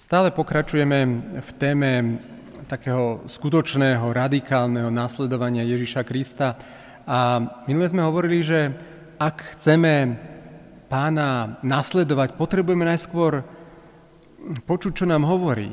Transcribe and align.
Stále 0.00 0.32
pokračujeme 0.32 0.98
v 1.44 1.50
téme 1.60 1.90
takého 2.64 3.20
skutočného, 3.28 4.16
radikálneho 4.16 4.88
následovania 4.88 5.60
Ježiša 5.60 6.08
Krista. 6.08 6.56
A 7.04 7.36
minule 7.68 7.84
sme 7.84 8.08
hovorili, 8.08 8.40
že 8.40 8.72
ak 9.20 9.52
chceme 9.52 10.16
pána 10.88 11.60
nasledovať, 11.60 12.32
potrebujeme 12.32 12.88
najskôr 12.88 13.44
počuť, 14.64 15.04
čo 15.04 15.04
nám 15.04 15.28
hovorí. 15.28 15.68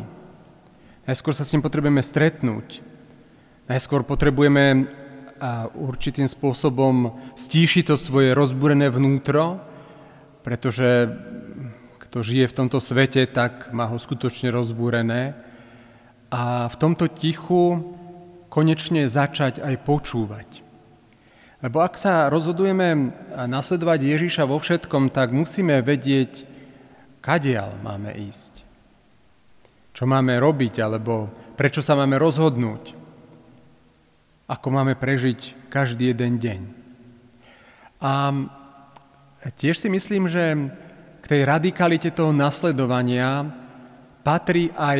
Najskôr 1.07 1.31
sa 1.31 1.47
s 1.47 1.55
ním 1.55 1.63
potrebujeme 1.63 2.03
stretnúť. 2.03 2.83
Najskôr 3.71 4.03
potrebujeme 4.03 4.91
určitým 5.71 6.27
spôsobom 6.27 7.15
stíšiť 7.31 7.83
to 7.87 7.95
svoje 7.95 8.35
rozbúrené 8.35 8.91
vnútro, 8.91 9.63
pretože 10.43 11.15
kto 12.07 12.23
žije 12.23 12.47
v 12.47 12.57
tomto 12.57 12.79
svete, 12.79 13.27
tak 13.27 13.75
má 13.75 13.91
ho 13.91 13.99
skutočne 13.99 14.47
rozbúrené. 14.47 15.35
A 16.31 16.71
v 16.71 16.75
tomto 16.79 17.11
tichu 17.11 17.83
konečne 18.47 19.11
začať 19.11 19.59
aj 19.59 19.75
počúvať. 19.83 20.49
Lebo 21.59 21.83
ak 21.83 21.99
sa 21.99 22.31
rozhodujeme 22.31 23.11
nasledovať 23.35 23.99
Ježiša 24.07 24.47
vo 24.47 24.55
všetkom, 24.61 25.11
tak 25.11 25.35
musíme 25.35 25.83
vedieť, 25.83 26.47
kadiaľ 27.19 27.75
máme 27.83 28.13
ísť. 28.13 28.63
Čo 29.91 30.05
máme 30.05 30.37
robiť, 30.37 30.79
alebo 30.79 31.33
prečo 31.57 31.81
sa 31.81 31.97
máme 31.97 32.15
rozhodnúť. 32.21 32.93
Ako 34.47 34.67
máme 34.71 34.95
prežiť 34.95 35.67
každý 35.67 36.15
jeden 36.15 36.39
deň. 36.39 36.61
A 37.99 38.31
tiež 39.57 39.75
si 39.75 39.89
myslím, 39.89 40.29
že 40.29 40.71
tej 41.27 41.41
radikalite 41.43 42.15
toho 42.15 42.31
nasledovania 42.31 43.45
patrí 44.23 44.71
aj 44.71 44.99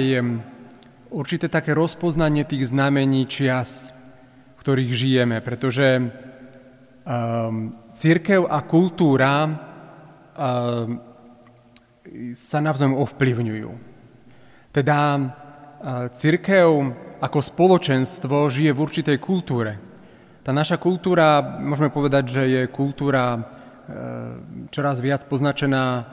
určité 1.12 1.48
také 1.48 1.72
rozpoznanie 1.72 2.44
tých 2.44 2.68
znamení 2.68 3.24
čias, 3.28 3.96
v 4.56 4.60
ktorých 4.60 4.92
žijeme, 4.92 5.38
pretože 5.40 5.88
um, 5.98 7.72
církev 7.96 8.44
a 8.44 8.60
kultúra 8.68 9.36
um, 9.48 9.56
sa 12.36 12.60
navzájom 12.64 12.96
ovplyvňujú. 13.04 13.72
Teda 14.72 15.00
církev 16.14 16.68
ako 17.20 17.40
spoločenstvo 17.42 18.48
žije 18.48 18.72
v 18.72 18.80
určitej 18.80 19.18
kultúre. 19.20 19.74
Tá 20.42 20.56
naša 20.56 20.80
kultúra, 20.80 21.60
môžeme 21.60 21.92
povedať, 21.92 22.24
že 22.32 22.44
je 22.48 22.62
kultúra 22.72 23.42
čoraz 24.72 25.00
viac 25.00 25.24
poznačená 25.28 26.08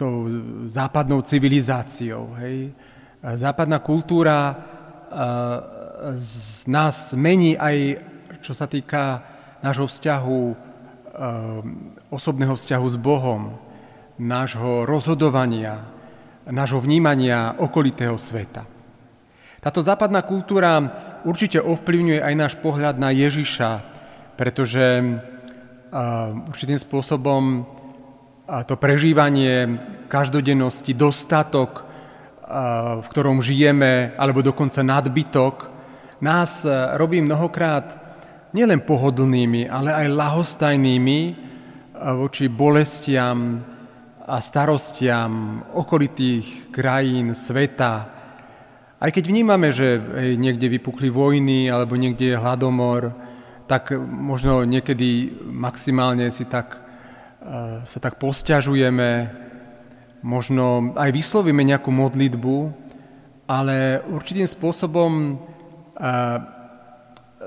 tou 0.00 0.24
západnou 0.64 1.20
civilizáciou. 1.20 2.32
Hej. 2.40 2.72
Západná 3.20 3.84
kultúra 3.84 4.56
z 6.16 6.64
nás 6.64 7.12
mení 7.12 7.60
aj 7.60 8.00
čo 8.40 8.56
sa 8.56 8.64
týka 8.64 9.20
nášho 9.60 9.84
vzťahu, 9.84 10.40
osobného 12.08 12.56
vzťahu 12.56 12.86
s 12.88 12.96
Bohom, 12.96 13.60
nášho 14.16 14.88
rozhodovania, 14.88 15.84
nášho 16.48 16.80
vnímania 16.80 17.52
okolitého 17.60 18.16
sveta. 18.16 18.64
Táto 19.60 19.84
západná 19.84 20.24
kultúra 20.24 20.80
určite 21.28 21.60
ovplyvňuje 21.60 22.24
aj 22.24 22.34
náš 22.34 22.54
pohľad 22.56 22.96
na 22.96 23.12
Ježiša, 23.12 23.84
pretože 24.40 25.20
určitým 26.48 26.80
spôsobom 26.80 27.68
to 28.66 28.74
prežívanie 28.74 29.78
každodennosti, 30.10 30.90
dostatok, 30.90 31.86
v 32.98 33.06
ktorom 33.06 33.38
žijeme, 33.38 34.18
alebo 34.18 34.42
dokonca 34.42 34.82
nadbytok, 34.82 35.54
nás 36.18 36.66
robí 36.98 37.22
mnohokrát 37.22 37.94
nielen 38.50 38.82
pohodlnými, 38.82 39.70
ale 39.70 39.94
aj 39.94 40.06
lahostajnými 40.10 41.20
voči 41.94 42.50
bolestiam 42.50 43.62
a 44.26 44.36
starostiam 44.38 45.62
okolitých 45.74 46.70
krajín, 46.74 47.34
sveta. 47.34 47.94
Aj 49.00 49.10
keď 49.10 49.24
vnímame, 49.30 49.70
že 49.70 49.98
niekde 50.36 50.68
vypukli 50.70 51.08
vojny, 51.10 51.70
alebo 51.70 51.96
niekde 51.96 52.34
je 52.34 52.40
hladomor, 52.40 53.14
tak 53.70 53.94
možno 54.02 54.66
niekedy 54.66 55.30
maximálne 55.46 56.26
si 56.34 56.44
tak, 56.50 56.78
e, 56.78 56.89
sa 57.84 57.98
tak 57.98 58.20
posťažujeme, 58.20 59.32
možno 60.20 60.92
aj 60.96 61.10
vyslovíme 61.12 61.64
nejakú 61.64 61.88
modlitbu, 61.88 62.56
ale 63.48 64.04
určitým 64.06 64.44
spôsobom 64.44 65.10
e, 65.10 65.34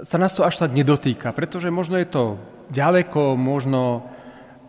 sa 0.03 0.17
nás 0.17 0.33
to 0.33 0.43
až 0.43 0.59
tak 0.59 0.73
nedotýka, 0.73 1.31
pretože 1.31 1.69
možno 1.69 2.01
je 2.01 2.09
to 2.09 2.23
ďaleko, 2.73 3.37
možno, 3.37 4.09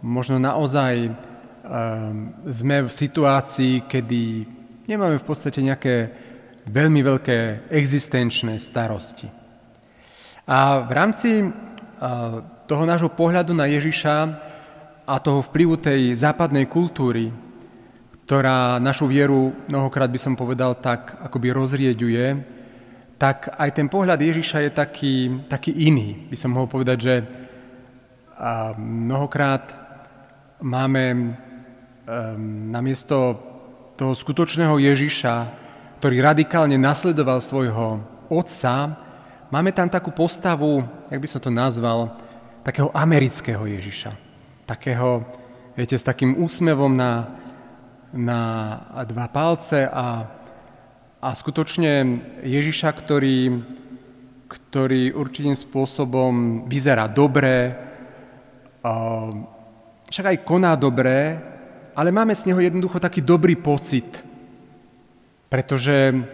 možno 0.05 0.37
naozaj 0.37 1.09
e, 1.09 1.11
sme 2.53 2.77
v 2.85 2.91
situácii, 2.93 3.89
kedy 3.89 4.23
nemáme 4.85 5.17
v 5.17 5.27
podstate 5.27 5.65
nejaké 5.65 6.13
veľmi 6.69 7.01
veľké 7.01 7.73
existenčné 7.73 8.61
starosti. 8.61 9.29
A 10.45 10.85
v 10.85 10.93
rámci 10.93 11.29
toho 12.69 12.85
nášho 12.85 13.09
pohľadu 13.09 13.57
na 13.57 13.65
Ježiša 13.65 14.17
a 15.05 15.21
toho 15.21 15.45
vplyvu 15.45 15.77
tej 15.81 16.17
západnej 16.17 16.65
kultúry, 16.69 17.29
ktorá 18.25 18.81
našu 18.81 19.05
vieru 19.05 19.53
mnohokrát 19.69 20.09
by 20.09 20.17
som 20.17 20.33
povedal 20.33 20.81
tak, 20.81 21.21
akoby 21.21 21.53
rozrieďuje, 21.53 22.27
tak 23.21 23.53
aj 23.53 23.71
ten 23.77 23.87
pohľad 23.93 24.17
Ježiša 24.17 24.59
je 24.65 24.71
taký, 24.73 25.15
taký 25.47 25.73
iný. 25.77 26.29
By 26.33 26.37
som 26.37 26.57
mohol 26.57 26.67
povedať, 26.67 26.99
že 26.99 27.15
mnohokrát 28.81 29.77
máme 30.65 31.37
namiesto 32.73 33.39
toho 33.95 34.13
skutočného 34.17 34.81
Ježiša, 34.81 35.35
ktorý 36.01 36.17
radikálne 36.21 36.81
nasledoval 36.81 37.39
svojho 37.45 38.03
otca, 38.33 39.05
Máme 39.55 39.71
tam 39.71 39.87
takú 39.87 40.11
postavu, 40.11 40.83
jak 41.07 41.21
by 41.23 41.29
som 41.31 41.39
to 41.39 41.47
nazval, 41.47 42.11
takého 42.67 42.91
amerického 42.91 43.63
Ježiša. 43.71 44.24
Takého, 44.65 45.21
viete, 45.77 46.01
s 46.01 46.09
takým 46.09 46.41
úsmevom 46.41 46.97
na, 46.97 47.29
na 48.17 48.41
dva 49.05 49.29
palce 49.29 49.85
a, 49.85 50.25
a 51.21 51.29
skutočne 51.37 52.21
Ježiša, 52.41 52.89
ktorý, 52.97 53.61
ktorý 54.49 55.13
určitým 55.13 55.53
spôsobom 55.53 56.65
vyzerá 56.65 57.13
dobre, 57.13 57.77
však 60.09 60.27
aj 60.33 60.45
koná 60.49 60.73
dobre, 60.81 61.37
ale 61.93 62.09
máme 62.09 62.33
z 62.33 62.49
neho 62.49 62.65
jednoducho 62.65 62.97
taký 62.97 63.21
dobrý 63.21 63.61
pocit, 63.61 64.09
pretože 65.53 66.25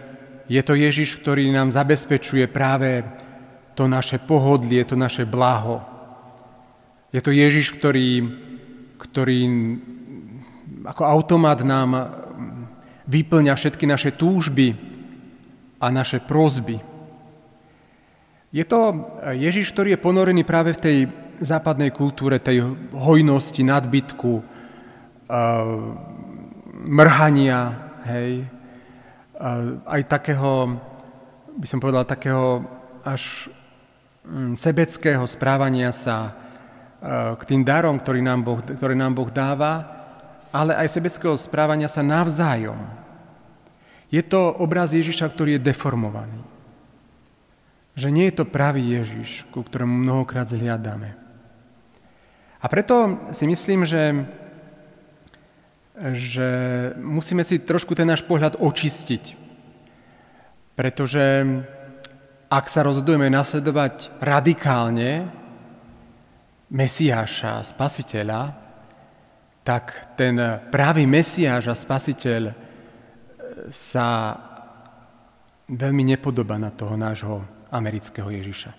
je 0.47 0.61
to 0.63 0.71
Ježiš, 0.71 1.19
ktorý 1.19 1.51
nám 1.51 1.75
zabezpečuje 1.75 2.47
práve 2.47 3.03
to 3.75 3.91
naše 3.91 4.23
pohodlie, 4.23 4.87
to 4.87 4.95
naše 4.95 5.27
blaho. 5.27 5.90
Je 7.11 7.19
to 7.19 7.35
Ježiš, 7.35 7.75
ktorý, 7.75 8.23
ktorý 8.95 9.39
ako 10.87 11.03
automat 11.03 11.59
nám 11.61 12.07
vyplňa 13.03 13.53
všetky 13.53 13.83
naše 13.83 14.15
túžby 14.15 14.73
a 15.83 15.91
naše 15.91 16.23
prozby. 16.23 16.79
Je 18.51 18.63
to 18.63 18.79
Ježiš, 19.35 19.75
ktorý 19.75 19.95
je 19.95 20.03
ponorený 20.03 20.43
práve 20.47 20.71
v 20.75 20.83
tej 20.83 20.97
západnej 21.43 21.91
kultúre, 21.91 22.39
tej 22.39 22.63
hojnosti, 22.95 23.59
nadbytku, 23.63 24.33
mrhania, 26.87 27.59
hej, 28.07 28.47
aj 29.83 30.01
takého, 30.05 30.77
by 31.57 31.67
som 31.67 31.81
povedal, 31.81 32.05
takého 32.05 32.61
až 33.01 33.49
mm, 34.27 34.53
sebeckého 34.53 35.25
správania 35.25 35.89
sa 35.89 36.35
k 37.01 37.41
tým 37.49 37.65
darom, 37.65 37.97
ktorý 37.97 38.21
nám 38.21 38.45
boh, 38.45 38.61
ktoré 38.61 38.93
nám 38.93 39.17
boh 39.17 39.29
dáva, 39.33 39.89
ale 40.53 40.77
aj 40.77 40.93
sebeckého 40.93 41.33
správania 41.33 41.89
sa 41.89 42.05
navzájom. 42.05 42.77
Je 44.13 44.21
to 44.21 44.53
obraz 44.61 44.93
Ježiša, 44.93 45.31
ktorý 45.33 45.57
je 45.57 45.65
deformovaný. 45.65 46.41
Že 47.97 48.07
nie 48.13 48.25
je 48.29 48.35
to 48.37 48.45
pravý 48.45 49.01
Ježiš, 49.01 49.49
ku 49.49 49.65
ktorému 49.65 49.91
mnohokrát 49.91 50.45
zhliadame. 50.45 51.17
A 52.61 52.65
preto 52.69 53.17
si 53.33 53.49
myslím, 53.49 53.83
že 53.83 54.21
že 56.01 56.49
musíme 56.97 57.45
si 57.45 57.61
trošku 57.61 57.93
ten 57.93 58.09
náš 58.09 58.25
pohľad 58.25 58.57
očistiť. 58.57 59.37
Pretože 60.73 61.45
ak 62.49 62.65
sa 62.65 62.81
rozhodujeme 62.81 63.29
nasledovať 63.29 64.09
radikálne 64.17 65.29
Mesiáša, 66.71 67.59
Spasiteľa, 67.67 68.55
tak 69.67 70.15
ten 70.15 70.39
pravý 70.71 71.03
Mesiáš 71.03 71.67
a 71.67 71.75
Spasiteľ 71.75 72.55
sa 73.67 74.07
veľmi 75.67 76.07
nepodoba 76.07 76.55
na 76.55 76.71
toho 76.71 76.95
nášho 76.95 77.43
amerického 77.67 78.31
Ježiša. 78.31 78.71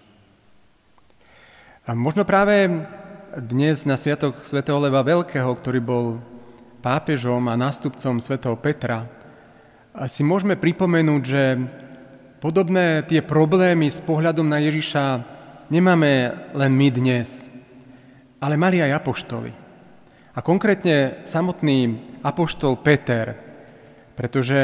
A 1.84 1.92
možno 1.92 2.24
práve 2.24 2.88
dnes 3.36 3.84
na 3.84 4.00
Sviatok 4.00 4.40
svätého 4.40 4.80
Leva 4.80 5.04
Veľkého, 5.04 5.52
ktorý 5.52 5.80
bol 5.84 6.06
pápežom 6.80 7.44
a 7.52 7.60
nástupcom 7.60 8.24
svätého 8.24 8.56
Petra, 8.56 9.04
si 10.08 10.24
môžeme 10.24 10.56
pripomenúť, 10.56 11.22
že 11.22 11.42
podobné 12.40 13.04
tie 13.04 13.20
problémy 13.20 13.92
s 13.92 14.00
pohľadom 14.00 14.48
na 14.48 14.64
Ježiša 14.64 15.20
nemáme 15.68 16.32
len 16.56 16.72
my 16.72 16.88
dnes, 16.88 17.51
ale 18.42 18.58
mali 18.58 18.82
aj 18.82 18.98
apoštoli. 18.98 19.52
A 20.34 20.38
konkrétne 20.42 21.22
samotný 21.22 22.10
apoštol 22.26 22.82
Peter, 22.82 23.38
pretože 24.18 24.58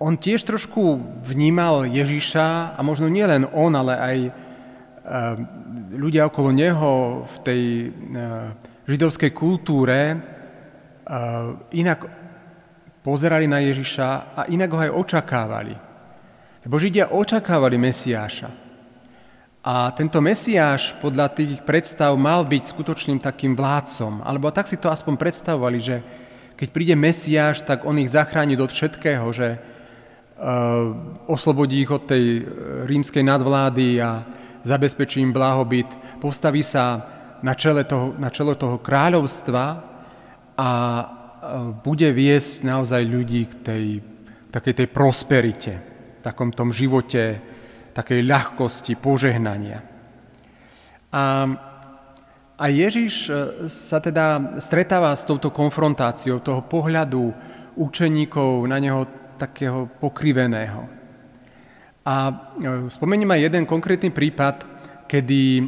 on 0.00 0.16
tiež 0.16 0.40
trošku 0.48 1.00
vnímal 1.22 1.84
Ježiša 1.84 2.78
a 2.78 2.80
možno 2.80 3.12
nie 3.12 3.26
len 3.26 3.44
on, 3.52 3.72
ale 3.76 3.94
aj 3.94 4.18
e, 4.24 4.30
ľudia 5.94 6.30
okolo 6.32 6.50
neho 6.54 7.24
v 7.28 7.36
tej 7.44 7.62
e, 7.62 7.86
židovskej 8.88 9.30
kultúre 9.34 10.00
e, 10.12 10.16
inak 11.76 12.00
pozerali 13.04 13.44
na 13.44 13.60
Ježiša 13.60 14.08
a 14.38 14.40
inak 14.48 14.70
ho 14.72 14.80
aj 14.80 14.92
očakávali. 14.92 15.74
Lebo 16.64 16.80
Židia 16.80 17.12
očakávali 17.12 17.76
Mesiáša. 17.76 18.63
A 19.64 19.88
tento 19.96 20.20
Mesiáš 20.20 20.92
podľa 21.00 21.32
tých 21.32 21.64
predstav 21.64 22.12
mal 22.20 22.44
byť 22.44 22.68
skutočným 22.68 23.16
takým 23.16 23.56
vládcom. 23.56 24.20
Alebo 24.20 24.52
tak 24.52 24.68
si 24.68 24.76
to 24.76 24.92
aspoň 24.92 25.16
predstavovali, 25.16 25.78
že 25.80 25.96
keď 26.54 26.68
príde 26.68 26.94
Mesiáš, 26.94 27.64
tak 27.64 27.88
on 27.88 27.96
ich 27.96 28.12
zachráni 28.12 28.60
od 28.60 28.68
všetkého, 28.68 29.24
že 29.32 29.56
Eh, 30.34 30.86
oslobodí 31.30 31.86
ich 31.86 31.92
od 31.94 32.10
tej 32.10 32.42
eh, 32.42 32.44
rímskej 32.90 33.22
nadvlády 33.22 34.02
a 34.02 34.26
zabezpečí 34.66 35.22
im 35.22 35.30
blahobyt, 35.30 35.86
postaví 36.18 36.58
sa 36.58 37.06
na, 37.38 37.54
čele 37.54 37.86
toho, 37.86 38.18
na 38.18 38.34
čele 38.34 38.58
toho 38.58 38.82
kráľovstva 38.82 39.64
a 40.58 40.70
eh, 40.74 41.06
bude 41.78 42.10
viesť 42.10 42.66
naozaj 42.66 43.02
ľudí 43.06 43.46
k 43.46 43.54
tej, 43.62 43.84
takej 44.50 44.74
tej 44.74 44.88
prosperite, 44.90 45.72
takom 46.18 46.50
tom 46.50 46.74
živote, 46.74 47.38
takej 47.94 48.26
ľahkosti, 48.26 48.98
požehnania. 48.98 49.80
A, 51.14 51.46
a 52.58 52.64
Ježiš 52.66 53.30
sa 53.70 54.02
teda 54.02 54.58
stretáva 54.58 55.14
s 55.14 55.22
touto 55.22 55.54
konfrontáciou 55.54 56.42
toho 56.42 56.66
pohľadu 56.66 57.30
učeníkov 57.78 58.66
na 58.66 58.82
neho 58.82 59.06
takého 59.38 59.86
pokriveného. 59.86 60.86
A 62.04 62.14
e, 62.28 62.34
spomeniem 62.92 63.32
aj 63.32 63.44
jeden 63.48 63.64
konkrétny 63.64 64.12
prípad, 64.12 64.68
kedy 65.08 65.40
e, 65.58 65.64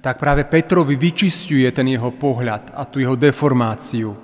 tak 0.00 0.16
práve 0.16 0.48
Petrovi 0.48 0.96
vyčistuje 0.96 1.68
ten 1.68 1.84
jeho 1.84 2.16
pohľad 2.16 2.72
a 2.72 2.88
tú 2.88 2.98
jeho 2.98 3.12
deformáciu. 3.14 4.16
E, 4.16 4.18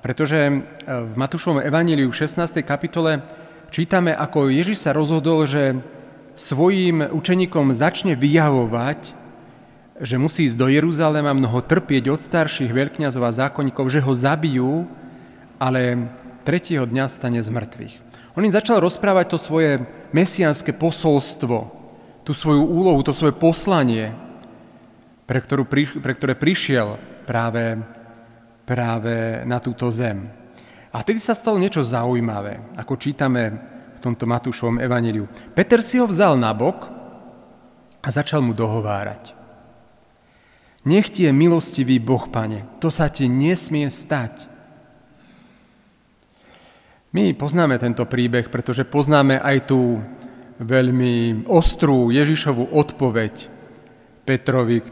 pretože 0.00 0.38
v 0.88 1.12
Matúšovom 1.14 1.60
evaníliu 1.60 2.08
v 2.08 2.16
16. 2.16 2.64
kapitole 2.64 3.20
čítame, 3.70 4.12
ako 4.12 4.52
Ježiš 4.52 4.84
sa 4.84 4.96
rozhodol, 4.96 5.44
že 5.44 5.80
svojim 6.38 7.02
učeníkom 7.10 7.74
začne 7.74 8.14
vyjavovať, 8.14 9.14
že 9.98 10.14
musí 10.14 10.46
ísť 10.46 10.58
do 10.58 10.70
Jeruzalema 10.70 11.34
mnoho 11.34 11.58
trpieť 11.58 12.14
od 12.14 12.20
starších 12.22 12.70
veľkňazov 12.70 13.22
a 13.26 13.34
zákonníkov, 13.34 13.90
že 13.90 13.98
ho 13.98 14.12
zabijú, 14.14 14.86
ale 15.58 16.06
tretieho 16.46 16.86
dňa 16.86 17.10
stane 17.10 17.42
z 17.42 17.50
mŕtvych. 17.50 17.94
On 18.38 18.46
im 18.46 18.54
začal 18.54 18.78
rozprávať 18.78 19.34
to 19.34 19.38
svoje 19.42 19.82
mesianské 20.14 20.70
posolstvo, 20.70 21.74
tú 22.22 22.30
svoju 22.30 22.62
úlohu, 22.62 23.02
to 23.02 23.10
svoje 23.10 23.34
poslanie, 23.34 24.14
pre, 25.26 25.42
ktorú, 25.42 25.66
pre 25.98 26.12
ktoré 26.14 26.38
prišiel 26.38 26.96
práve, 27.26 27.82
práve 28.62 29.42
na 29.42 29.58
túto 29.58 29.90
zem. 29.90 30.30
A 30.92 31.04
vtedy 31.04 31.20
sa 31.20 31.36
stalo 31.36 31.60
niečo 31.60 31.84
zaujímavé, 31.84 32.74
ako 32.80 32.96
čítame 32.96 33.42
v 33.96 34.00
tomto 34.00 34.24
Matúšovom 34.24 34.80
evaníliu. 34.80 35.28
Peter 35.52 35.84
si 35.84 36.00
ho 36.00 36.06
vzal 36.08 36.38
na 36.40 36.54
bok 36.54 36.88
a 38.00 38.08
začal 38.08 38.40
mu 38.40 38.56
dohovárať. 38.56 39.34
Nech 40.88 41.12
ti 41.12 41.28
je 41.28 41.32
milostivý 41.34 42.00
Boh, 42.00 42.30
pane, 42.30 42.64
to 42.80 42.88
sa 42.88 43.12
ti 43.12 43.28
nesmie 43.28 43.90
stať. 43.92 44.48
My 47.12 47.34
poznáme 47.36 47.76
tento 47.76 48.06
príbeh, 48.08 48.48
pretože 48.48 48.88
poznáme 48.88 49.40
aj 49.40 49.68
tú 49.68 50.00
veľmi 50.62 51.44
ostrú 51.48 52.08
Ježišovú 52.08 52.72
odpoveď 52.72 53.57
Petrovi, 54.28 54.84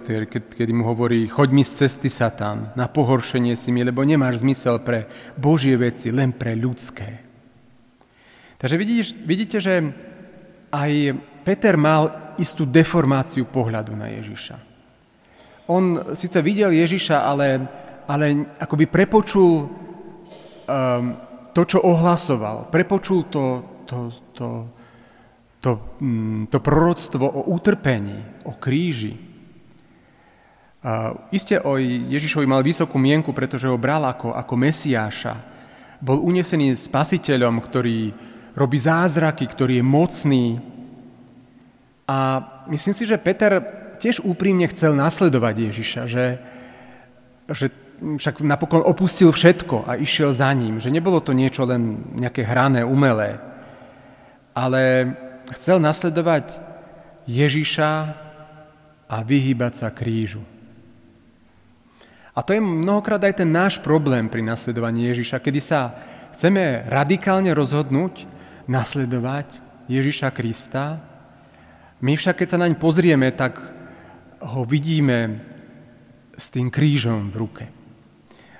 kedy 0.48 0.72
mu 0.72 0.88
hovorí, 0.88 1.28
choď 1.28 1.48
mi 1.52 1.60
z 1.60 1.84
cesty 1.84 2.08
Satan, 2.08 2.72
na 2.72 2.88
pohoršenie 2.88 3.52
si 3.52 3.68
mi, 3.68 3.84
lebo 3.84 4.00
nemáš 4.00 4.40
zmysel 4.40 4.80
pre 4.80 5.04
Božie 5.36 5.76
veci, 5.76 6.08
len 6.08 6.32
pre 6.32 6.56
ľudské. 6.56 7.20
Takže 8.56 8.76
vidíš, 8.80 9.12
vidíte, 9.28 9.60
že 9.60 9.92
aj 10.72 10.92
Peter 11.44 11.76
mal 11.76 12.32
istú 12.40 12.64
deformáciu 12.64 13.44
pohľadu 13.44 13.92
na 13.92 14.08
Ježiša. 14.16 14.56
On 15.68 16.16
síce 16.16 16.40
videl 16.40 16.72
Ježiša, 16.72 17.20
ale, 17.20 17.60
ale 18.08 18.56
akoby 18.56 18.88
prepočul 18.88 19.68
um, 19.68 21.04
to, 21.52 21.62
čo 21.68 21.84
ohlasoval, 21.84 22.72
prepočul 22.72 23.28
to, 23.28 23.44
to, 23.84 23.98
to, 24.32 24.48
to, 25.60 25.70
mm, 26.00 26.48
to 26.48 26.56
proroctvo 26.56 27.28
o 27.28 27.52
utrpení, 27.52 28.48
o 28.48 28.56
kríži. 28.56 29.25
A 30.86 31.10
iste 31.34 31.58
o 31.66 31.82
Ježišovi 31.82 32.46
mal 32.46 32.62
vysokú 32.62 32.94
mienku, 32.94 33.34
pretože 33.34 33.66
ho 33.66 33.74
bral 33.74 34.06
ako, 34.06 34.30
ako 34.38 34.54
Mesiáša. 34.54 35.34
Bol 35.98 36.22
unesený 36.22 36.78
spasiteľom, 36.78 37.58
ktorý 37.58 38.14
robí 38.54 38.78
zázraky, 38.78 39.50
ktorý 39.50 39.82
je 39.82 39.84
mocný. 39.84 40.46
A 42.06 42.38
myslím 42.70 42.94
si, 42.94 43.02
že 43.02 43.18
Peter 43.18 43.58
tiež 43.98 44.22
úprimne 44.22 44.70
chcel 44.70 44.94
nasledovať 44.94 45.54
Ježiša, 45.58 46.02
že, 46.06 46.26
že 47.50 47.66
však 47.98 48.46
napokon 48.46 48.86
opustil 48.86 49.34
všetko 49.34 49.90
a 49.90 49.98
išiel 49.98 50.30
za 50.30 50.54
ním, 50.54 50.78
že 50.78 50.94
nebolo 50.94 51.18
to 51.18 51.34
niečo 51.34 51.66
len 51.66 52.14
nejaké 52.14 52.46
hrané, 52.46 52.86
umelé, 52.86 53.42
ale 54.54 55.10
chcel 55.50 55.82
nasledovať 55.82 56.62
Ježiša 57.26 57.90
a 59.10 59.16
vyhýbať 59.26 59.72
sa 59.82 59.88
krížu. 59.90 60.46
A 62.36 62.44
to 62.44 62.52
je 62.52 62.60
mnohokrát 62.60 63.24
aj 63.24 63.40
ten 63.40 63.48
náš 63.48 63.80
problém 63.80 64.28
pri 64.28 64.44
nasledovaní 64.44 65.08
Ježiša, 65.08 65.40
kedy 65.40 65.60
sa 65.64 65.96
chceme 66.36 66.84
radikálne 66.84 67.48
rozhodnúť 67.56 68.28
nasledovať 68.68 69.56
Ježiša 69.88 70.28
Krista. 70.36 71.00
My 72.04 72.12
však, 72.12 72.44
keď 72.44 72.48
sa 72.52 72.60
naň 72.60 72.76
pozrieme, 72.76 73.32
tak 73.32 73.56
ho 74.44 74.68
vidíme 74.68 75.40
s 76.36 76.52
tým 76.52 76.68
krížom 76.68 77.32
v 77.32 77.36
ruke. 77.40 77.64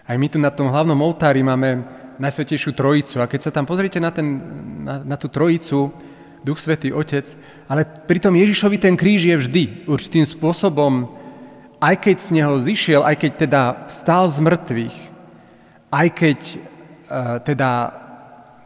Aj 0.09 0.17
my 0.17 0.27
tu 0.33 0.41
na 0.41 0.49
tom 0.49 0.73
hlavnom 0.73 0.97
oltári 0.97 1.45
máme 1.45 1.85
Najsvetejšiu 2.17 2.73
Trojicu 2.73 3.21
a 3.21 3.29
keď 3.29 3.41
sa 3.45 3.53
tam 3.53 3.69
pozriete 3.69 4.01
na, 4.01 4.09
ten, 4.09 4.41
na, 4.81 5.05
na 5.05 5.17
tú 5.21 5.29
Trojicu, 5.29 5.93
Duch 6.41 6.57
Svetý 6.57 6.97
Otec, 6.97 7.29
ale 7.69 7.85
pritom 7.85 8.33
Ježišovi 8.33 8.81
ten 8.81 8.97
kríž 8.97 9.29
je 9.29 9.37
vždy 9.37 9.65
určitým 9.85 10.25
spôsobom, 10.25 11.13
aj 11.81 11.95
keď 12.01 12.17
z 12.17 12.31
neho 12.41 12.55
zišiel, 12.61 13.03
aj 13.05 13.17
keď 13.21 13.33
teda 13.37 13.63
stál 13.93 14.27
z 14.33 14.39
mŕtvych, 14.41 14.97
aj 15.93 16.09
keď 16.13 16.41
uh, 16.41 16.59
teda 17.45 17.71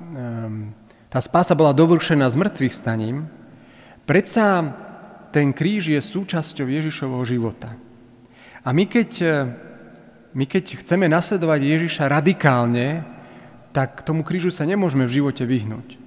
um, 0.01 0.71
tá 1.11 1.19
spása 1.19 1.59
bola 1.59 1.75
dovršená 1.75 2.31
z 2.31 2.39
mŕtvych 2.39 2.75
staním, 2.75 3.27
predsa 4.07 4.75
ten 5.35 5.51
kríž 5.51 5.95
je 5.95 6.01
súčasťou 6.03 6.67
Ježišovho 6.67 7.23
života. 7.27 7.75
A 8.63 8.75
my 8.75 8.85
keď 8.87 9.11
my 10.31 10.45
keď 10.47 10.79
chceme 10.83 11.11
nasledovať 11.11 11.61
Ježiša 11.63 12.07
radikálne, 12.07 13.03
tak 13.75 14.03
tomu 14.07 14.23
krížu 14.23 14.51
sa 14.51 14.67
nemôžeme 14.67 15.07
v 15.07 15.15
živote 15.23 15.43
vyhnúť. 15.43 15.99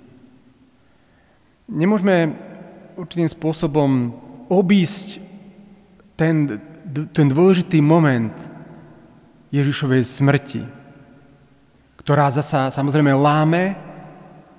Nemôžeme 1.67 2.35
určitým 2.99 3.27
spôsobom 3.31 4.15
obísť 4.51 5.23
ten, 6.19 6.59
ten 6.93 7.27
dôležitý 7.27 7.81
moment 7.81 8.33
Ježišovej 9.49 10.05
smrti, 10.05 10.63
ktorá 11.97 12.29
zasa 12.29 12.69
samozrejme 12.69 13.13
láme 13.17 13.75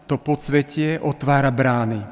to 0.05 0.21
podsvetie, 0.21 1.01
otvára 1.01 1.49
brány. 1.49 2.03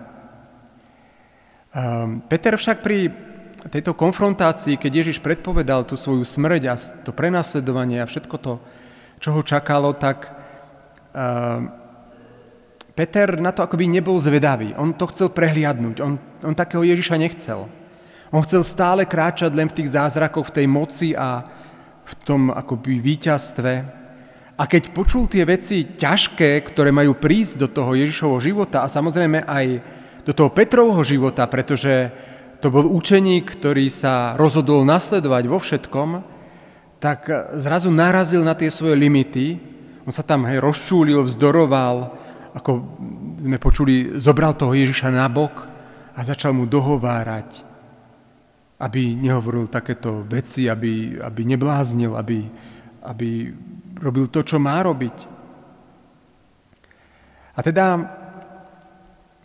Ehm, 1.72 2.24
Peter 2.30 2.56
však 2.56 2.78
pri 2.80 3.12
tejto 3.68 3.94
konfrontácii, 3.94 4.80
keď 4.80 4.92
Ježiš 5.04 5.18
predpovedal 5.22 5.86
tú 5.86 5.94
svoju 5.94 6.26
smrť 6.26 6.62
a 6.66 6.74
to 7.06 7.14
prenasledovanie 7.14 8.02
a 8.02 8.10
všetko 8.10 8.36
to, 8.42 8.58
čo 9.22 9.30
ho 9.30 9.42
čakalo, 9.46 9.94
tak 9.94 10.42
Peter 12.92 13.28
na 13.40 13.52
to 13.52 13.64
akoby 13.64 13.88
nebol 13.88 14.16
zvedavý. 14.20 14.72
On 14.76 14.92
to 14.96 15.08
chcel 15.08 15.32
prehliadnúť. 15.32 15.96
On, 16.00 16.16
on 16.44 16.54
takého 16.56 16.84
Ježiša 16.84 17.16
nechcel. 17.20 17.68
On 18.32 18.40
chcel 18.40 18.64
stále 18.64 19.04
kráčať 19.04 19.52
len 19.52 19.68
v 19.68 19.76
tých 19.76 19.92
zázrakoch, 19.92 20.48
v 20.48 20.56
tej 20.56 20.66
moci 20.66 21.12
a 21.12 21.44
v 22.02 22.12
tom 22.24 22.48
akoby 22.48 22.96
víťazstve. 22.98 23.72
A 24.56 24.62
keď 24.64 24.92
počul 24.96 25.28
tie 25.28 25.44
veci 25.44 25.84
ťažké, 25.84 26.64
ktoré 26.72 26.88
majú 26.92 27.12
prísť 27.16 27.60
do 27.60 27.68
toho 27.68 27.92
Ježišovho 27.92 28.40
života 28.40 28.84
a 28.84 28.88
samozrejme 28.88 29.44
aj 29.44 29.66
do 30.24 30.32
toho 30.32 30.48
Petrovho 30.48 31.04
života, 31.04 31.44
pretože 31.44 32.08
to 32.62 32.70
bol 32.70 32.86
učeník, 32.86 33.58
ktorý 33.58 33.90
sa 33.90 34.38
rozhodol 34.38 34.86
nasledovať 34.86 35.44
vo 35.50 35.58
všetkom, 35.58 36.08
tak 37.02 37.26
zrazu 37.58 37.90
narazil 37.90 38.46
na 38.46 38.54
tie 38.54 38.70
svoje 38.70 38.94
limity. 38.94 39.58
On 40.06 40.14
sa 40.14 40.22
tam 40.22 40.46
hej, 40.46 40.62
rozčúlil, 40.62 41.26
vzdoroval, 41.26 42.14
ako 42.54 42.70
sme 43.42 43.58
počuli, 43.58 44.14
zobral 44.22 44.54
toho 44.54 44.78
Ježiša 44.78 45.10
na 45.10 45.26
bok 45.26 45.66
a 46.14 46.22
začal 46.22 46.54
mu 46.54 46.70
dohovárať, 46.70 47.71
aby 48.78 49.14
nehovoril 49.14 49.68
takéto 49.68 50.24
veci, 50.24 50.70
aby, 50.70 51.18
aby 51.20 51.42
nebláznil, 51.44 52.16
aby, 52.16 52.46
aby 53.04 53.52
robil 53.98 54.26
to, 54.26 54.42
čo 54.42 54.58
má 54.58 54.82
robiť. 54.82 55.16
A 57.52 57.60
teda 57.60 58.00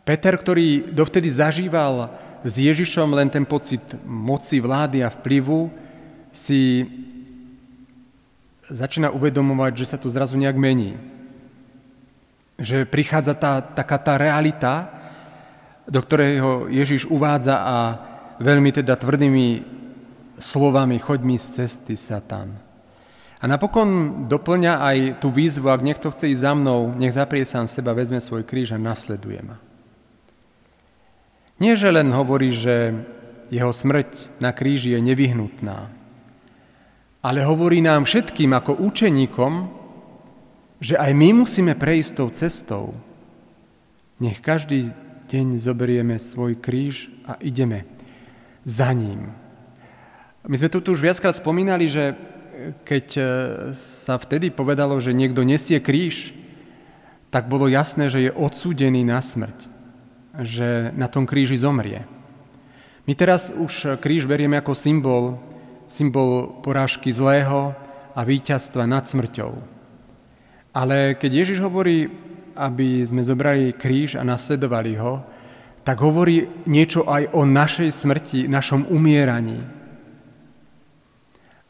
Peter, 0.08 0.34
ktorý 0.40 0.96
dovtedy 0.96 1.28
zažíval 1.28 2.10
s 2.42 2.54
Ježišom 2.56 3.12
len 3.12 3.28
ten 3.28 3.44
pocit 3.44 3.84
moci, 4.08 4.64
vlády 4.64 5.04
a 5.04 5.12
vplyvu, 5.12 5.68
si 6.32 6.88
začína 8.70 9.12
uvedomovať, 9.12 9.74
že 9.74 9.90
sa 9.90 9.98
to 10.00 10.08
zrazu 10.08 10.40
nejak 10.40 10.56
mení. 10.56 10.96
Že 12.56 12.88
prichádza 12.88 13.34
tá, 13.36 13.60
taká 13.60 13.98
tá 14.00 14.16
realita, 14.16 14.92
do 15.88 16.00
ktorého 16.04 16.68
Ježiš 16.72 17.08
uvádza 17.08 17.58
a 17.58 17.76
veľmi 18.38 18.70
teda 18.74 18.98
tvrdými 18.98 19.48
slovami 20.38 21.02
choď 21.02 21.20
mi 21.26 21.38
z 21.38 21.62
cesty, 21.62 21.98
Satan. 21.98 22.54
A 23.38 23.46
napokon 23.46 24.26
doplňa 24.26 24.82
aj 24.82 24.98
tú 25.22 25.30
výzvu, 25.30 25.70
ak 25.70 25.86
niekto 25.86 26.10
chce 26.10 26.34
ísť 26.34 26.42
za 26.42 26.54
mnou, 26.58 26.94
nech 26.98 27.14
zaprie 27.14 27.46
sám 27.46 27.70
seba, 27.70 27.94
vezme 27.94 28.18
svoj 28.18 28.42
kríž 28.42 28.74
a 28.74 28.82
nasleduje 28.82 29.42
ma. 29.46 29.62
Nie, 31.62 31.78
že 31.78 31.94
len 31.94 32.10
hovorí, 32.14 32.54
že 32.54 32.98
jeho 33.54 33.70
smrť 33.74 34.42
na 34.42 34.54
kríži 34.54 34.94
je 34.98 35.02
nevyhnutná, 35.02 35.90
ale 37.22 37.40
hovorí 37.46 37.82
nám 37.82 38.06
všetkým 38.06 38.54
ako 38.54 38.78
učeníkom, 38.78 39.54
že 40.78 40.98
aj 40.98 41.12
my 41.18 41.46
musíme 41.46 41.74
prejsť 41.74 42.12
tou 42.14 42.30
cestou. 42.30 42.86
Nech 44.22 44.42
každý 44.42 44.94
deň 45.30 45.58
zoberieme 45.58 46.22
svoj 46.22 46.58
kríž 46.58 47.10
a 47.26 47.38
ideme 47.42 47.97
za 48.68 48.92
ním. 48.92 49.32
My 50.44 50.60
sme 50.60 50.68
tu 50.68 50.84
už 50.84 51.00
viackrát 51.00 51.40
spomínali, 51.40 51.88
že 51.88 52.20
keď 52.84 53.08
sa 53.72 54.20
vtedy 54.20 54.52
povedalo, 54.52 55.00
že 55.00 55.16
niekto 55.16 55.48
nesie 55.48 55.80
kríž, 55.80 56.36
tak 57.32 57.48
bolo 57.48 57.72
jasné, 57.72 58.12
že 58.12 58.28
je 58.28 58.32
odsúdený 58.36 59.08
na 59.08 59.24
smrť 59.24 59.78
že 60.42 60.94
na 60.94 61.10
tom 61.10 61.26
kríži 61.26 61.58
zomrie. 61.58 62.06
My 63.08 63.14
teraz 63.16 63.50
už 63.50 63.98
kríž 64.04 64.28
berieme 64.28 64.60
ako 64.60 64.76
symbol, 64.76 65.40
symbol 65.88 66.60
porážky 66.62 67.10
zlého 67.10 67.74
a 68.14 68.22
víťazstva 68.22 68.84
nad 68.86 69.08
smrťou. 69.08 69.56
Ale 70.76 71.18
keď 71.18 71.32
Ježiš 71.34 71.64
hovorí, 71.64 72.12
aby 72.54 73.02
sme 73.06 73.24
zobrali 73.24 73.74
kríž 73.74 74.20
a 74.20 74.28
nasledovali 74.28 75.00
ho, 75.00 75.24
tak 75.88 76.04
hovorí 76.04 76.68
niečo 76.68 77.08
aj 77.08 77.32
o 77.32 77.48
našej 77.48 77.96
smrti, 77.96 78.52
našom 78.52 78.92
umieraní. 78.92 79.64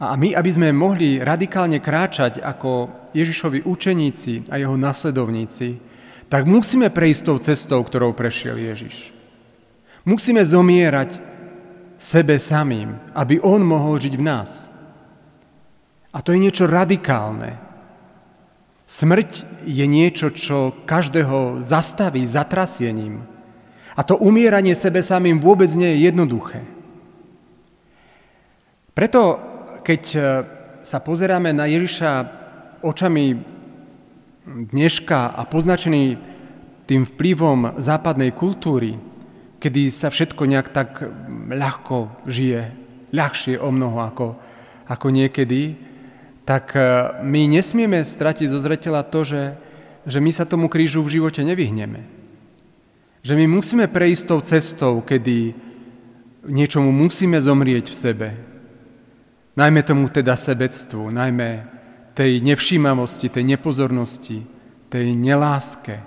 A 0.02 0.18
my, 0.18 0.34
aby 0.34 0.50
sme 0.50 0.74
mohli 0.74 1.22
radikálne 1.22 1.78
kráčať 1.78 2.42
ako 2.42 2.90
Ježišovi 3.14 3.70
učeníci 3.70 4.50
a 4.50 4.58
jeho 4.58 4.74
nasledovníci, 4.74 5.78
tak 6.34 6.50
musíme 6.50 6.90
prejsť 6.90 7.22
tou 7.30 7.38
cestou, 7.38 7.86
ktorou 7.86 8.18
prešiel 8.18 8.58
Ježiš. 8.58 9.14
Musíme 10.02 10.42
zomierať 10.42 11.22
sebe 12.02 12.42
samým, 12.42 12.98
aby 13.14 13.38
On 13.46 13.62
mohol 13.62 14.02
žiť 14.02 14.14
v 14.18 14.26
nás. 14.26 14.74
A 16.10 16.26
to 16.26 16.34
je 16.34 16.42
niečo 16.42 16.66
radikálne. 16.66 17.54
Smrť 18.90 19.46
je 19.70 19.86
niečo, 19.86 20.34
čo 20.34 20.74
každého 20.90 21.62
zastaví 21.62 22.26
zatrasiením. 22.26 23.37
A 23.98 24.06
to 24.06 24.14
umieranie 24.22 24.78
sebe 24.78 25.02
samým 25.02 25.42
vôbec 25.42 25.74
nie 25.74 25.98
je 25.98 26.06
jednoduché. 26.14 26.62
Preto, 28.94 29.42
keď 29.82 30.02
sa 30.86 31.02
pozeráme 31.02 31.52
na 31.52 31.66
Ježiša 31.66 32.12
očami 32.86 33.36
dneška 34.48 35.36
a 35.36 35.42
poznačený 35.44 36.16
tým 36.88 37.04
vplyvom 37.04 37.76
západnej 37.82 38.32
kultúry, 38.32 38.96
kedy 39.60 39.92
sa 39.92 40.08
všetko 40.08 40.48
nejak 40.48 40.72
tak 40.72 41.04
ľahko 41.52 42.24
žije, 42.30 42.72
ľahšie 43.12 43.60
o 43.60 43.70
mnoho 43.74 43.98
ako, 44.00 44.28
ako 44.88 45.08
niekedy, 45.12 45.76
tak 46.48 46.72
e, 46.80 46.80
my 47.28 47.52
nesmieme 47.52 48.00
stratiť 48.08 48.48
zo 48.48 48.64
zretela 48.64 49.04
to, 49.04 49.28
že, 49.28 49.44
že 50.08 50.24
my 50.24 50.32
sa 50.32 50.48
tomu 50.48 50.72
krížu 50.72 51.04
v 51.04 51.20
živote 51.20 51.44
nevyhneme. 51.44 52.17
Že 53.22 53.34
my 53.38 53.46
musíme 53.48 53.86
prejsť 53.90 54.24
tou 54.28 54.40
cestou, 54.42 54.94
kedy 55.02 55.54
niečomu 56.48 56.90
musíme 56.94 57.38
zomrieť 57.42 57.92
v 57.92 57.96
sebe. 57.96 58.30
Najmä 59.58 59.82
tomu 59.84 60.08
teda 60.08 60.38
sebectvu, 60.38 61.10
najmä 61.10 61.66
tej 62.14 62.42
nevšímavosti, 62.42 63.30
tej 63.30 63.44
nepozornosti, 63.46 64.46
tej 64.90 65.08
neláske. 65.14 66.02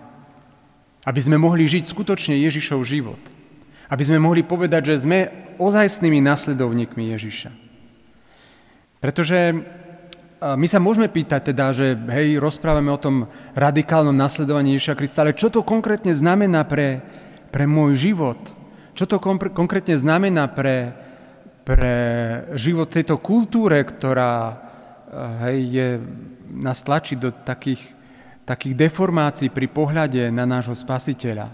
Aby 1.07 1.21
sme 1.23 1.37
mohli 1.39 1.67
žiť 1.67 1.85
skutočne 1.87 2.39
Ježišov 2.39 2.83
život. 2.87 3.21
Aby 3.91 4.03
sme 4.07 4.23
mohli 4.23 4.47
povedať, 4.47 4.95
že 4.95 5.03
sme 5.07 5.19
ozajstnými 5.59 6.23
nasledovníkmi 6.23 7.11
Ježiša. 7.15 7.51
Pretože 9.01 9.65
my 10.41 10.65
sa 10.65 10.81
môžeme 10.81 11.13
pýtať 11.13 11.53
teda, 11.53 11.69
že 11.77 11.93
hej, 11.93 12.41
rozprávame 12.41 12.89
o 12.89 12.97
tom 12.97 13.29
radikálnom 13.53 14.17
nasledovaní 14.17 14.73
Ježiša 14.77 14.97
Krista, 14.97 15.21
ale 15.21 15.37
čo 15.37 15.53
to 15.53 15.61
konkrétne 15.61 16.17
znamená 16.17 16.65
pre, 16.65 17.05
pre 17.53 17.69
môj 17.69 18.09
život? 18.09 18.41
Čo 18.97 19.05
to 19.05 19.21
konkrétne 19.53 20.01
znamená 20.01 20.49
pre, 20.49 20.97
pre 21.69 21.95
život 22.57 22.89
tejto 22.89 23.21
kultúre, 23.21 23.85
ktorá 23.85 24.65
hej, 25.45 25.59
je, 25.69 25.89
nás 26.57 26.81
tlačí 26.81 27.21
do 27.21 27.37
takých, 27.37 27.93
takých 28.49 28.75
deformácií 28.81 29.53
pri 29.53 29.69
pohľade 29.69 30.33
na 30.33 30.49
nášho 30.49 30.73
spasiteľa. 30.73 31.53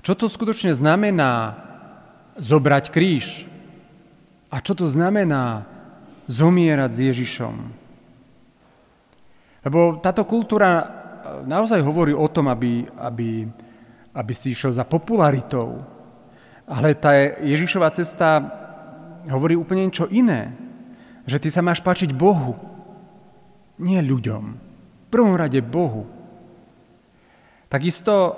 Čo 0.00 0.16
to 0.16 0.26
skutočne 0.32 0.72
znamená 0.72 1.60
zobrať 2.40 2.84
kríž? 2.88 3.44
A 4.48 4.64
čo 4.64 4.72
to 4.72 4.88
znamená 4.88 5.68
zomierať 6.26 6.90
s 6.90 7.00
Ježišom? 7.12 7.79
Lebo 9.60 10.00
táto 10.00 10.24
kultúra 10.24 10.88
naozaj 11.44 11.84
hovorí 11.84 12.16
o 12.16 12.26
tom, 12.32 12.48
aby, 12.48 12.88
aby, 12.96 13.44
aby 14.16 14.32
si 14.32 14.56
išiel 14.56 14.72
za 14.72 14.88
popularitou. 14.88 15.84
Ale 16.64 16.96
tá 16.96 17.12
Ježišová 17.42 17.92
cesta 17.92 18.40
hovorí 19.28 19.58
úplne 19.58 19.86
niečo 19.90 20.08
iné 20.08 20.70
že 21.30 21.38
ty 21.38 21.48
sa 21.52 21.62
máš 21.62 21.78
páčiť 21.78 22.10
Bohu, 22.10 22.58
nie 23.78 24.02
ľuďom. 24.02 24.44
V 25.06 25.08
prvom 25.14 25.38
rade 25.38 25.62
Bohu. 25.62 26.10
Takisto 27.70 28.34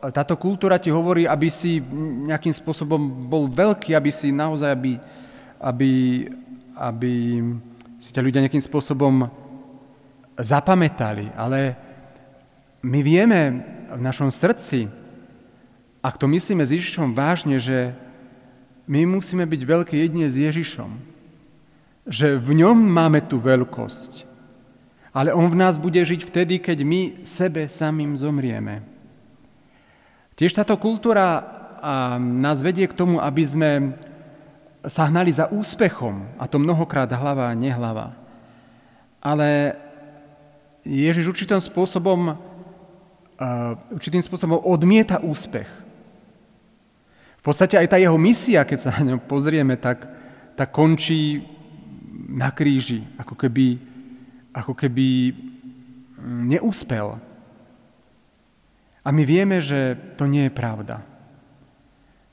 táto 0.00 0.40
kultúra 0.40 0.80
ti 0.80 0.88
hovorí, 0.88 1.28
aby 1.28 1.52
si 1.52 1.84
nejakým 2.28 2.52
spôsobom 2.52 3.28
bol 3.28 3.48
veľký, 3.52 3.92
aby 3.92 4.08
si 4.08 4.32
naozaj, 4.32 4.72
aby, 4.72 4.92
aby, 5.60 5.92
aby 6.76 7.12
si 8.00 8.08
ťa 8.12 8.24
ľudia 8.24 8.40
nejakým 8.44 8.64
spôsobom 8.64 9.28
zapamätali. 10.38 11.30
Ale 11.34 11.74
my 12.84 13.00
vieme 13.00 13.40
v 13.94 14.00
našom 14.00 14.28
srdci, 14.28 14.90
ak 16.04 16.20
to 16.20 16.28
myslíme 16.28 16.62
s 16.66 16.74
Ježišom 16.74 17.16
vážne, 17.16 17.56
že 17.56 17.96
my 18.84 19.08
musíme 19.08 19.48
byť 19.48 19.62
veľký 19.64 19.96
jedine 19.96 20.28
s 20.28 20.36
Ježišom 20.36 21.14
že 22.04 22.36
v 22.36 22.60
ňom 22.60 22.76
máme 22.76 23.24
tú 23.24 23.40
veľkosť. 23.40 24.28
Ale 25.14 25.32
on 25.32 25.48
v 25.48 25.56
nás 25.56 25.80
bude 25.80 25.96
žiť 25.96 26.26
vtedy, 26.26 26.60
keď 26.60 26.78
my 26.84 27.00
sebe 27.24 27.70
samým 27.70 28.18
zomrieme. 28.18 28.84
Tiež 30.34 30.52
táto 30.52 30.74
kultúra 30.76 31.40
nás 32.18 32.60
vedie 32.60 32.84
k 32.90 32.96
tomu, 32.96 33.22
aby 33.22 33.44
sme 33.46 33.70
sa 34.84 35.08
hnali 35.08 35.32
za 35.32 35.48
úspechom, 35.48 36.36
a 36.36 36.44
to 36.44 36.60
mnohokrát 36.60 37.08
hlava 37.08 37.48
a 37.48 37.56
nehlava. 37.56 38.12
Ale 39.24 39.78
Ježiš 40.84 41.32
určitým 41.32 41.60
spôsobom, 41.60 42.36
uh, 42.36 43.72
určitým 43.88 44.20
spôsobom 44.20 44.60
odmieta 44.60 45.18
úspech. 45.24 45.68
V 47.40 47.42
podstate 47.42 47.76
aj 47.76 47.92
tá 47.92 47.96
jeho 48.00 48.16
misia, 48.16 48.64
keď 48.64 48.78
sa 48.80 48.90
na 49.00 49.12
ňom 49.12 49.20
pozrieme, 49.24 49.76
tak, 49.76 50.08
tak 50.56 50.72
končí 50.72 51.44
na 52.28 52.48
kríži, 52.52 53.04
ako 53.20 53.36
keby, 53.36 53.76
ako 54.52 54.72
keby 54.72 55.08
mm, 55.32 56.42
neúspel. 56.56 57.20
A 59.04 59.08
my 59.12 59.22
vieme, 59.28 59.60
že 59.60 59.96
to 60.16 60.24
nie 60.24 60.48
je 60.48 60.56
pravda. 60.56 61.04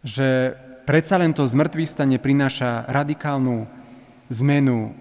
Že 0.07 0.55
predsa 0.87 1.19
len 1.19 1.35
to 1.35 1.43
zmrtvý 1.43 1.83
stane 1.83 2.15
prináša 2.15 2.87
radikálnu 2.87 3.67
zmenu 4.31 4.95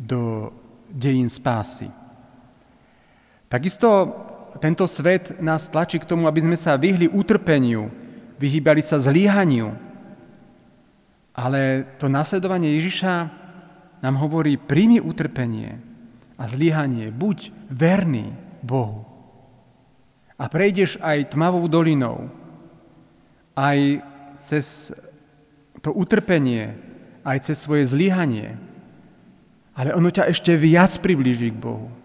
do 0.00 0.48
dejín 0.88 1.28
spásy. 1.28 1.99
Takisto 3.50 4.14
tento 4.62 4.86
svet 4.86 5.42
nás 5.42 5.66
tlačí 5.66 5.98
k 5.98 6.06
tomu, 6.06 6.30
aby 6.30 6.46
sme 6.46 6.54
sa 6.54 6.78
vyhli 6.78 7.10
utrpeniu, 7.10 7.90
vyhýbali 8.38 8.78
sa 8.78 9.02
zlíhaniu. 9.02 9.74
Ale 11.34 11.82
to 11.98 12.06
nasledovanie 12.06 12.78
Ježiša 12.78 13.14
nám 14.06 14.14
hovorí, 14.22 14.54
príjmi 14.54 15.02
utrpenie 15.02 15.82
a 16.38 16.46
zlíhanie, 16.46 17.10
buď 17.10 17.50
verný 17.66 18.30
Bohu. 18.62 19.02
A 20.38 20.46
prejdeš 20.46 20.96
aj 21.02 21.34
tmavou 21.34 21.66
dolinou, 21.66 22.30
aj 23.58 24.00
cez 24.38 24.94
to 25.84 25.90
utrpenie, 25.90 26.78
aj 27.26 27.50
cez 27.50 27.60
svoje 27.60 27.84
zlyhanie, 27.90 28.56
ale 29.76 29.90
ono 29.92 30.08
ťa 30.08 30.32
ešte 30.32 30.54
viac 30.54 30.94
priblíži 31.02 31.52
k 31.52 31.60
Bohu. 31.60 31.99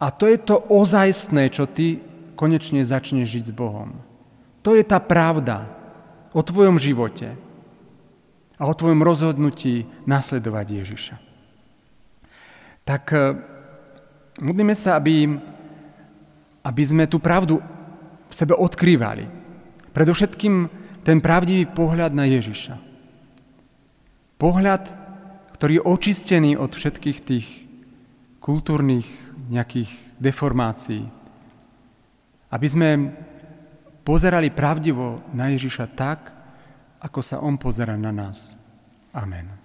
A 0.00 0.08
to 0.08 0.24
je 0.24 0.40
to 0.40 0.56
ozajstné, 0.56 1.52
čo 1.52 1.68
ty 1.68 2.00
konečne 2.34 2.80
začneš 2.80 3.36
žiť 3.36 3.44
s 3.52 3.56
Bohom. 3.56 4.00
To 4.64 4.72
je 4.72 4.84
tá 4.84 4.96
pravda 4.96 5.68
o 6.32 6.40
tvojom 6.40 6.80
živote 6.80 7.36
a 8.56 8.62
o 8.64 8.76
tvojom 8.76 9.04
rozhodnutí 9.04 9.84
nasledovať 10.08 10.66
Ježiša. 10.84 11.16
Tak 12.88 13.04
eh, 13.12 13.36
modlíme 14.40 14.72
sa, 14.72 14.96
aby 14.96 15.36
aby 16.64 16.82
sme 16.84 17.08
tú 17.08 17.20
pravdu 17.20 17.60
v 18.28 18.34
sebe 18.34 18.52
odkrývali. 18.56 19.24
Predovšetkým 19.90 20.54
ten 21.02 21.18
pravdivý 21.24 21.64
pohľad 21.66 22.12
na 22.12 22.28
Ježiša. 22.28 22.76
Pohľad, 24.36 24.84
ktorý 25.56 25.80
je 25.80 25.86
očistený 25.88 26.50
od 26.56 26.72
všetkých 26.72 27.18
tých 27.24 27.46
kultúrnych 28.40 29.08
nejakých 29.50 29.90
deformácií. 30.16 31.02
Aby 32.50 32.66
sme 32.70 32.88
pozerali 34.06 34.48
pravdivo 34.54 35.20
na 35.34 35.50
Ježiša 35.52 35.86
tak, 35.92 36.32
ako 37.02 37.20
sa 37.20 37.42
On 37.42 37.58
pozera 37.60 37.98
na 37.98 38.14
nás. 38.14 38.56
Amen. 39.12 39.59